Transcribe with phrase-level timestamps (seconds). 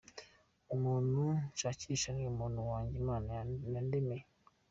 [0.75, 1.21] Umuntu
[1.51, 3.29] nshakisha ni umuntu wanjye Imana
[3.73, 4.23] yandemeye.